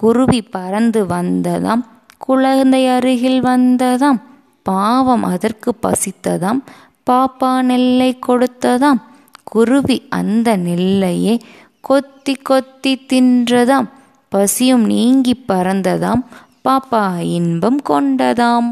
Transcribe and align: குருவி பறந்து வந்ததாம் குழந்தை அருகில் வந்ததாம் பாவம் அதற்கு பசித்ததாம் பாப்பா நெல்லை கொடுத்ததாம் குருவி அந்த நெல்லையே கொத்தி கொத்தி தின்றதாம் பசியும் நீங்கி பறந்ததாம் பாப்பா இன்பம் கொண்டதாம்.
குருவி 0.00 0.42
பறந்து 0.42 1.06
வந்ததாம் 1.06 1.82
குழந்தை 2.18 2.86
அருகில் 2.86 3.40
வந்ததாம் 3.40 4.18
பாவம் 4.62 5.22
அதற்கு 5.22 5.70
பசித்ததாம் 5.82 6.60
பாப்பா 7.10 7.62
நெல்லை 7.62 8.18
கொடுத்ததாம் 8.26 9.00
குருவி 9.44 9.96
அந்த 10.08 10.56
நெல்லையே 10.56 11.34
கொத்தி 11.80 12.34
கொத்தி 12.34 12.92
தின்றதாம் 13.12 13.88
பசியும் 14.32 14.84
நீங்கி 14.84 15.34
பறந்ததாம் 15.48 16.22
பாப்பா 16.68 17.02
இன்பம் 17.20 17.80
கொண்டதாம். 17.88 18.68